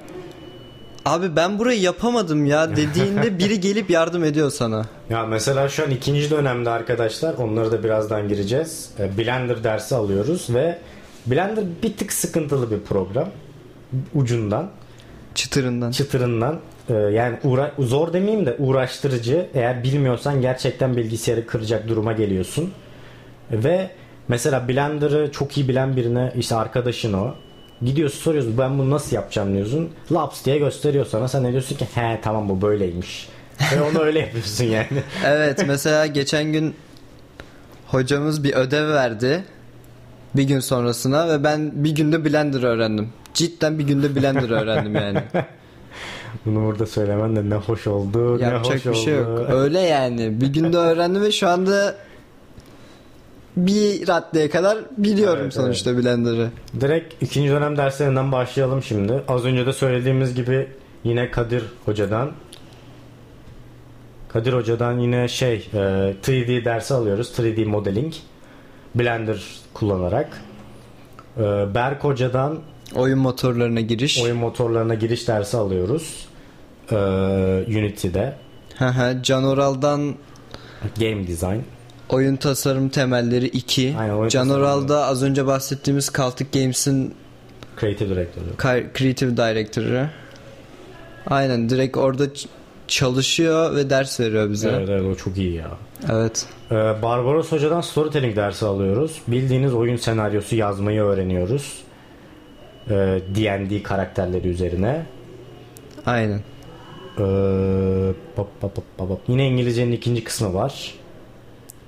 abi 1.06 1.36
ben 1.36 1.60
burayı 1.60 1.82
yapamadım 1.82 2.46
ya 2.46 2.70
dediğinde 2.76 3.40
biri 3.40 3.60
gelip 3.60 3.90
yardım 3.90 4.24
ediyor 4.24 4.52
sana. 4.52 4.86
Ya 5.10 5.26
mesela 5.26 5.70
şu 5.70 5.84
an 5.84 5.92
ikinci 5.92 6.30
dönemde 6.32 6.70
arkadaşlar 6.70 7.34
onları 7.34 7.72
da 7.72 7.84
birazdan 7.84 8.28
gireceğiz. 8.28 8.90
E, 9.00 9.18
Blender 9.18 9.64
dersi 9.64 9.96
alıyoruz 9.96 10.48
ve 10.50 10.78
Blender 11.28 11.64
bir 11.84 11.98
tık 11.98 12.14
sıkıntılı 12.14 12.72
bir 12.72 12.80
program 12.80 13.28
ucundan. 14.14 14.70
Çıtırından. 15.36 15.92
çıtırından 15.92 16.60
e, 16.90 16.94
yani 16.94 17.38
uğra- 17.44 17.72
zor 17.80 18.14
demeyeyim 18.14 18.46
de 18.46 18.56
uğraştırıcı. 18.60 19.48
Eğer 19.54 19.84
bilmiyorsan 19.84 20.42
gerçekten 20.42 20.98
bilgisayarı 20.98 21.48
kıracak 21.48 21.88
duruma 21.88 22.14
geliyorsun. 22.14 22.72
Ve 23.52 23.90
mesela 24.28 24.68
Blender'ı 24.68 25.32
çok 25.32 25.58
iyi 25.58 25.68
bilen 25.68 25.96
birine 25.96 26.34
işte 26.36 26.56
arkadaşın 26.56 27.14
o. 27.14 27.34
Gidiyorsun 27.82 28.20
soruyorsun 28.20 28.58
ben 28.58 28.80
bunu 28.80 28.90
nasıl 28.92 29.16
yapacağım 29.16 29.54
diyorsun. 29.54 29.90
Laps 30.12 30.46
diye 30.46 30.58
gösteriyor 30.58 31.06
sana. 31.06 31.28
Sen 31.28 31.44
de 31.46 31.52
diyorsun 31.52 31.76
ki 31.76 31.86
he 31.96 32.20
tamam 32.24 32.50
bu 32.50 32.62
böyleymiş. 32.62 33.30
Ve 33.76 33.82
onu 33.82 34.00
öyle 34.02 34.20
yapıyorsun 34.20 34.66
yani. 34.66 34.88
Evet 35.26 35.66
mesela 35.68 36.06
geçen 36.06 36.44
gün 36.52 36.76
hocamız 37.88 38.44
bir 38.44 38.54
ödev 38.54 38.88
verdi. 38.90 39.44
Bir 40.36 40.44
gün 40.44 40.60
sonrasına 40.60 41.30
ve 41.30 41.44
ben 41.44 41.84
bir 41.84 41.96
günde 41.96 42.26
Blender 42.26 42.64
öğrendim. 42.64 43.10
Cidden 43.34 43.80
bir 43.80 43.84
günde 43.88 44.16
Blender 44.16 44.50
öğrendim 44.50 44.96
yani. 44.96 45.24
Bunu 46.46 46.66
burada 46.66 46.86
söylemen 46.86 47.36
de 47.36 47.50
ne 47.50 47.56
hoş 47.56 47.88
oldu. 47.88 48.40
ne 48.40 48.44
Yapacak 48.44 48.76
hoş 48.76 48.86
bir 48.86 48.94
şey 48.96 49.16
yok. 49.16 49.28
oldu. 49.28 49.48
Öyle 49.52 49.80
yani. 49.80 50.42
Bir 50.42 50.48
günde 50.48 50.78
öğrendim 50.78 51.22
ve 51.24 51.32
şu 51.32 51.48
anda 51.50 51.96
bir 53.58 54.08
raddeye 54.08 54.50
kadar 54.50 54.78
biliyorum 54.98 55.42
Evet, 55.44 55.54
sonuçta 55.54 55.98
Blender'ı. 55.98 56.50
Direkt 56.82 57.24
ikinci 57.24 57.50
dönem 57.50 57.78
derslerinden 57.78 58.32
başlayalım 58.32 58.84
şimdi. 58.84 59.24
Az 59.28 59.46
önce 59.46 59.66
de 59.66 59.74
söylediğimiz 59.74 60.36
gibi 60.36 60.68
yine 61.04 61.32
Kadir 61.32 61.64
Hoca'dan 61.86 62.32
Kadir 64.36 64.54
Hoca'dan 64.54 65.00
yine 65.00 65.28
şey 65.28 65.56
e, 65.74 65.78
3D 66.24 66.66
dersi 66.66 66.94
alıyoruz. 66.94 67.32
3D 67.40 67.66
modeling. 67.66 68.14
Blender 68.96 69.44
kullanarak. 69.74 70.42
E, 71.38 71.42
Berk 71.76 72.04
Hoca'dan 72.04 72.60
Oyun 72.96 73.20
motorlarına 73.20 73.82
giriş. 73.82 74.22
oyun 74.22 74.38
motorlarına 74.38 74.94
giriş 74.94 75.28
dersi 75.28 75.58
alıyoruz. 75.58 76.26
E, 76.92 76.96
Unity'de. 77.68 78.34
Can 79.24 79.44
Oral'dan 79.44 80.16
Game 81.00 81.28
Design. 81.28 81.60
oyun 82.10 82.36
tasarım 82.36 82.90
temelleri 82.90 83.46
2. 83.46 83.96
Aynen, 84.00 84.14
oyun 84.14 84.30
Can. 84.30 84.50
Oral'da 84.50 85.06
az 85.06 85.24
önce 85.24 85.46
bahsettiğimiz 85.46 86.12
Celtic 86.18 86.60
Games'in 86.60 87.14
Creative 87.80 88.10
Director'ı. 88.10 88.58
Creative 88.98 89.38
Director'ı. 89.38 90.10
Aynen 91.28 91.70
direkt 91.70 91.98
orada 91.98 92.26
çalışıyor 92.88 93.76
ve 93.76 93.90
ders 93.90 94.20
veriyor 94.20 94.50
bize. 94.50 94.70
Evet, 94.70 94.90
evet 94.90 95.04
o 95.04 95.16
çok 95.16 95.38
iyi 95.38 95.54
ya. 95.54 95.68
Evet. 96.12 96.46
Ee, 96.72 96.76
Barbaros 96.76 97.52
Hoca'dan 97.52 97.82
storytelling 97.82 98.36
dersi 98.36 98.66
alıyoruz. 98.66 99.22
Bildiğiniz 99.28 99.74
oyun 99.74 99.96
senaryosu 99.96 100.56
yazmayı 100.56 101.02
öğreniyoruz. 101.02 101.84
Ee, 102.90 103.20
D&D 103.36 103.84
karakterleri 103.84 104.48
üzerine. 104.48 105.06
Aynen. 106.06 106.42
Ee, 107.18 107.22
pop, 108.36 108.62
pop, 108.62 108.76
pop, 108.76 108.98
pop. 108.98 109.20
Yine 109.28 109.48
İngilizcenin 109.48 109.92
ikinci 109.92 110.24
kısmı 110.24 110.54
var. 110.54 110.94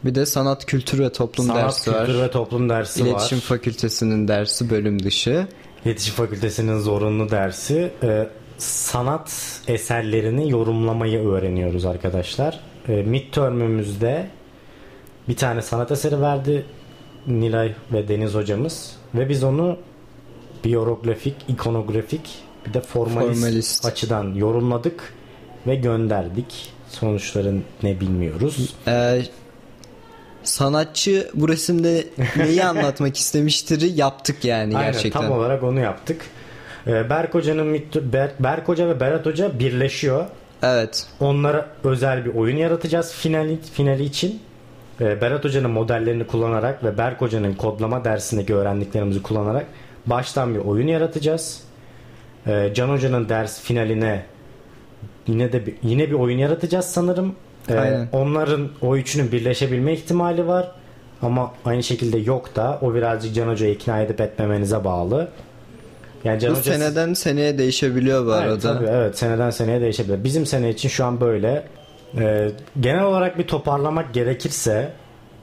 Bir 0.06 0.16
de 0.16 0.26
sanat, 0.26 0.66
kültür 0.66 1.00
ve 1.00 1.12
toplum 1.12 1.48
Sanat, 1.48 1.64
dersi 1.64 1.92
var. 1.92 2.06
kültür 2.06 2.22
ve 2.22 2.32
toplum 2.32 2.70
dersi 2.70 3.02
İletişim 3.02 3.38
var. 3.38 3.44
Fakültesinin 3.44 4.28
dersi 4.28 4.70
bölüm 4.70 5.04
dışı. 5.04 5.48
İletişim 5.86 6.14
Fakültesinin 6.16 6.80
zorunlu 6.80 7.30
dersi. 7.32 7.92
Ee, 8.04 8.28
sanat 8.58 9.62
eserlerini 9.68 10.52
yorumlamayı 10.52 11.20
öğreniyoruz 11.28 11.86
arkadaşlar. 11.86 12.60
Ee, 12.90 12.92
midterm'ümüzde 12.92 14.28
bir 15.30 15.36
tane 15.36 15.62
sanat 15.62 15.92
eseri 15.92 16.22
verdi 16.22 16.66
Nilay 17.28 17.76
ve 17.94 18.08
Deniz 18.08 18.34
hocamız 18.34 18.96
ve 19.16 19.30
biz 19.30 19.44
onu 19.44 19.78
biyografik, 20.64 21.36
ikonografik 21.48 22.30
bir 22.66 22.74
de 22.74 22.82
formalist, 22.82 23.42
Formalist. 23.42 23.86
açıdan 23.86 24.34
yorumladık 24.34 25.14
ve 25.68 25.76
gönderdik. 25.76 26.70
Sonuçların 26.90 27.64
ne 27.84 28.00
bilmiyoruz. 28.00 28.76
Ee, 28.88 29.22
sanatçı 30.44 31.30
bu 31.34 31.50
resimde 31.50 32.08
neyi 32.38 32.64
anlatmak 32.66 33.18
istemiştir 33.18 33.96
yaptık 33.96 34.46
yani 34.46 34.78
Aynen 34.78 34.92
gerçekten. 34.92 35.22
tam 35.22 35.32
olarak 35.32 35.64
onu 35.64 35.80
yaptık. 35.80 36.22
Ee, 36.88 37.10
Berk 37.10 37.34
Hoca'nın 37.34 37.82
Berk 38.40 38.68
Hoca 38.68 38.88
ve 38.88 39.00
Berat 39.00 39.26
Hoca 39.26 39.60
birleşiyor. 39.60 40.26
Evet. 40.64 41.08
Onlara 41.20 41.66
özel 41.84 42.26
bir 42.26 42.36
oyun 42.36 42.58
yaratacağız 42.58 43.14
finali, 43.14 43.62
finali 43.62 44.04
için. 44.04 44.40
Ee, 45.02 45.22
Berat 45.22 45.46
Hoca'nın 45.46 45.72
modellerini 45.72 46.28
kullanarak 46.28 46.84
ve 46.84 46.98
Berk 46.98 47.22
Hoca'nın 47.22 47.54
kodlama 47.54 48.06
dersindeki 48.06 48.56
öğrendiklerimizi 48.56 49.22
kullanarak 49.22 49.66
baştan 50.06 50.56
bir 50.56 50.60
oyun 50.60 50.88
yaratacağız. 50.88 51.64
Ee, 52.48 52.72
Can 52.74 52.90
Hoca'nın 52.90 53.30
ders 53.30 53.62
finaline 53.62 54.26
yine 55.28 55.54
de 55.54 55.66
bir, 55.66 55.76
yine 55.84 56.08
bir 56.08 56.14
oyun 56.14 56.38
yaratacağız 56.38 56.86
sanırım. 56.86 57.36
Aynen. 57.70 58.08
onların 58.12 58.70
o 58.82 58.96
üçünün 58.96 59.32
birleşebilme 59.32 59.94
ihtimali 59.94 60.48
var. 60.48 60.72
Ama 61.22 61.54
aynı 61.66 61.84
şekilde 61.84 62.18
yok 62.18 62.56
da 62.56 62.80
o 62.82 62.94
birazcık 62.94 63.36
Can 63.36 63.48
Hoca'yı 63.48 63.74
ikna 63.74 64.02
edip 64.02 64.22
etmemenize 64.22 64.84
bağlı. 64.84 65.30
Yani 66.28 66.40
Can 66.40 66.54
Bu 66.54 66.58
Hoca 66.60 66.74
seneden 66.74 67.14
seneye 67.14 67.58
değişebiliyor 67.58 68.26
bu 68.26 68.32
Evet, 68.36 68.44
arada. 68.44 68.60
tabii, 68.60 68.86
evet 68.90 69.18
seneden 69.18 69.50
seneye 69.50 69.82
değişebilir. 69.82 70.24
Bizim 70.24 70.46
sene 70.46 70.70
için 70.70 70.90
şu 70.90 71.06
an 71.06 71.22
böyle. 71.22 71.68
Ee, 72.18 72.50
genel 72.80 73.04
olarak 73.04 73.38
bir 73.38 73.48
toparlamak 73.48 74.14
gerekirse 74.14 74.92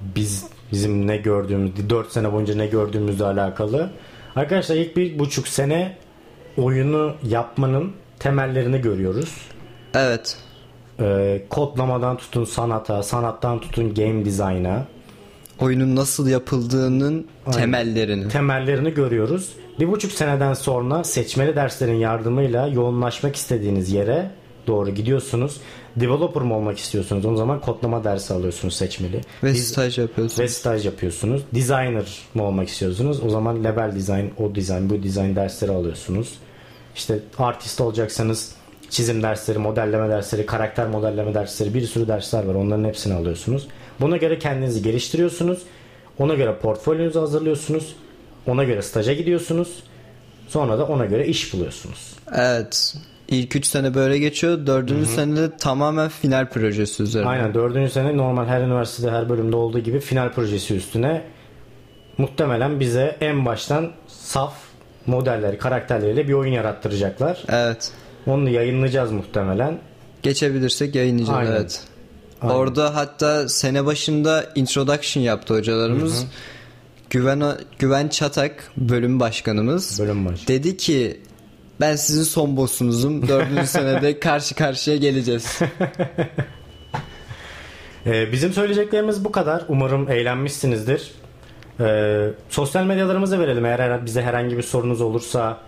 biz 0.01 0.47
bizim 0.73 1.07
ne 1.07 1.17
gördüğümüz 1.17 1.91
4 1.91 2.13
sene 2.13 2.33
boyunca 2.33 2.55
ne 2.55 2.67
gördüğümüzle 2.67 3.25
alakalı. 3.25 3.91
Arkadaşlar 4.37 4.77
ilk 4.77 4.97
bir 4.97 5.19
buçuk 5.19 5.49
sene 5.49 5.97
oyunu 6.57 7.15
yapmanın 7.23 7.93
temellerini 8.19 8.81
görüyoruz. 8.81 9.35
Evet. 9.95 10.37
Ee, 11.01 11.43
kodlamadan 11.51 12.17
tutun 12.17 12.45
sanata, 12.45 13.03
sanattan 13.03 13.61
tutun 13.61 13.95
game 13.95 14.25
design'a 14.25 14.85
Oyunun 15.61 15.97
nasıl 15.97 16.29
yapıldığının 16.29 17.27
Aynen. 17.47 17.59
temellerini. 17.59 18.29
temellerini 18.29 18.95
görüyoruz. 18.95 19.49
Bir 19.81 19.89
buçuk 19.93 20.13
seneden 20.13 20.55
sonra 20.55 21.05
seçmeli 21.05 21.57
derslerin 21.57 21.95
yardımıyla 21.95 22.67
yoğunlaşmak 22.69 23.37
istediğiniz 23.37 23.93
yere 23.93 24.31
doğru 24.67 24.91
gidiyorsunuz. 24.91 25.57
Developer 25.97 26.43
mı 26.43 26.57
olmak 26.57 26.79
istiyorsunuz? 26.79 27.25
O 27.27 27.37
zaman 27.37 27.61
kodlama 27.61 28.05
dersi 28.05 28.35
alıyorsunuz 28.35 28.77
seçmeli. 28.77 29.21
Ve 29.45 29.53
Diz- 29.53 29.69
staj 29.69 29.99
yapıyorsun. 29.99 30.43
ve 30.43 30.49
staj 30.49 30.87
yapıyorsunuz. 30.87 31.43
Designer 31.55 32.19
mı 32.35 32.43
olmak 32.43 32.69
istiyorsunuz? 32.69 33.23
O 33.27 33.29
zaman 33.31 33.65
level 33.65 33.95
design, 33.97 34.27
o 34.39 34.55
design, 34.55 34.91
bu 34.91 35.03
design 35.03 35.37
dersleri 35.37 35.73
alıyorsunuz. 35.73 36.35
İşte 36.97 37.19
artist 37.39 37.81
olacaksanız 37.81 38.53
çizim 38.91 39.23
dersleri, 39.23 39.59
modelleme 39.59 40.09
dersleri, 40.09 40.47
karakter 40.47 40.87
modelleme 40.89 41.35
dersleri 41.35 41.75
bir 41.75 41.83
sürü 41.87 42.09
dersler 42.09 42.45
var. 42.45 42.55
Onların 42.55 42.85
hepsini 42.85 43.15
alıyorsunuz. 43.15 43.69
Buna 44.01 44.17
göre 44.17 44.39
kendinizi 44.39 44.83
geliştiriyorsunuz. 44.83 45.59
Ona 46.19 46.35
göre 46.35 46.57
portfolyonuzu 46.63 47.21
hazırlıyorsunuz. 47.21 47.97
Ona 48.47 48.65
göre 48.65 48.83
staja 48.83 49.13
gidiyorsunuz. 49.13 49.83
Sonra 50.49 50.79
da 50.79 50.87
ona 50.87 51.05
göre 51.05 51.27
iş 51.27 51.55
buluyorsunuz. 51.55 52.17
Evet. 52.35 52.95
İlk 53.29 53.57
3 53.57 53.67
sene 53.67 53.95
böyle 53.95 54.19
geçiyor. 54.19 54.67
Dördüncü 54.67 55.07
senede 55.07 55.57
tamamen 55.57 56.09
final 56.09 56.49
projesi 56.49 57.03
üzerine. 57.03 57.29
Aynen 57.29 57.55
dördüncü 57.55 57.93
sene 57.93 58.17
normal 58.17 58.47
her 58.47 58.61
üniversitede 58.61 59.11
her 59.11 59.29
bölümde 59.29 59.57
olduğu 59.57 59.79
gibi 59.79 60.01
final 60.01 60.33
projesi 60.33 60.75
üstüne 60.75 61.23
muhtemelen 62.19 62.81
bize 62.81 63.17
en 63.21 63.47
baştan 63.47 63.91
saf 64.09 64.55
modelleri, 65.07 65.59
karakterleriyle 65.59 66.29
bir 66.29 66.33
oyun 66.33 66.53
yarattıracaklar. 66.53 67.45
Evet. 67.49 67.93
Onu 68.27 68.49
yayınlayacağız 68.49 69.13
muhtemelen. 69.13 69.79
Geçebilirsek 70.23 70.95
yayınlayacağız 70.95 71.39
Aynen. 71.39 71.53
evet. 71.53 71.81
Aynen. 72.45 72.55
Orada 72.55 72.95
hatta 72.95 73.49
sene 73.49 73.85
başında 73.87 74.45
introduction 74.55 75.23
yaptı 75.23 75.55
hocalarımız. 75.55 76.27
Güven 77.11 77.43
Güven 77.79 78.09
Çatak 78.09 78.71
bölüm 78.77 79.21
başkanımız 79.21 80.01
Bölüm 80.01 80.27
başı. 80.27 80.49
dedi 80.49 80.77
ki 80.77 81.21
ben 81.81 81.97
sizin 81.97 82.23
son 82.23 82.57
boss'unuzum. 82.57 83.29
Dördüncü 83.29 83.67
senede 83.67 84.21
karşı 84.21 84.55
karşıya 84.55 84.97
geleceğiz. 84.97 85.59
Ee, 88.07 88.33
bizim 88.33 88.53
söyleyeceklerimiz 88.53 89.25
bu 89.25 89.33
kadar. 89.33 89.65
Umarım 89.69 90.11
eğlenmişsinizdir. 90.11 91.13
Ee, 91.81 92.29
sosyal 92.49 92.85
medyalarımızı 92.85 93.39
verelim. 93.41 93.65
Eğer 93.65 94.07
bize 94.07 94.23
herhangi 94.23 94.57
bir 94.57 94.63
sorunuz 94.63 95.01
olursa 95.01 95.59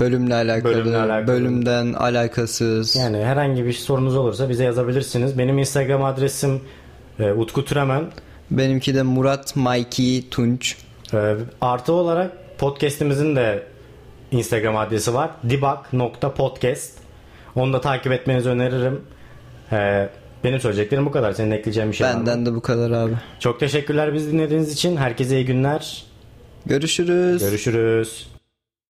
Bölümle 0.00 0.34
alakalı, 0.34 0.74
Bölümle 0.74 0.96
alakalı. 0.96 1.26
bölümden 1.26 1.92
alakasız. 1.92 2.96
yani 2.96 3.24
herhangi 3.24 3.64
bir 3.64 3.72
sorunuz 3.72 4.16
olursa 4.16 4.48
bize 4.48 4.64
yazabilirsiniz. 4.64 5.38
Benim 5.38 5.58
Instagram 5.58 6.04
adresim 6.04 6.60
e, 7.18 7.32
Utku 7.32 7.64
Türemen. 7.64 8.04
Benimki 8.50 8.94
de 8.94 9.02
Murat 9.02 9.56
Mikey 9.56 10.28
Tunç. 10.30 10.76
Ee, 11.14 11.34
artı 11.60 11.92
olarak 11.92 12.32
podcast'imizin 12.58 13.36
de 13.36 13.62
Instagram 14.30 14.76
adresi 14.76 15.14
var. 15.14 15.30
debug.podcast. 15.44 16.92
Onu 17.54 17.72
da 17.72 17.80
takip 17.80 18.12
etmenizi 18.12 18.48
öneririm. 18.48 19.00
Ee, 19.72 20.08
benim 20.44 20.60
söyleyeceklerim 20.60 21.06
bu 21.06 21.10
kadar. 21.10 21.32
Senin 21.32 21.50
ekleyeceğin 21.50 21.90
bir 21.90 21.96
şey 21.96 22.06
var 22.06 22.14
mı? 22.14 22.20
Benden 22.20 22.46
de 22.46 22.54
bu 22.54 22.60
kadar 22.60 22.90
abi. 22.90 23.12
Çok 23.40 23.60
teşekkürler 23.60 24.14
bizi 24.14 24.32
dinlediğiniz 24.32 24.72
için. 24.72 24.96
Herkese 24.96 25.36
iyi 25.36 25.46
günler. 25.46 26.04
Görüşürüz. 26.66 27.42
Görüşürüz. 27.42 28.29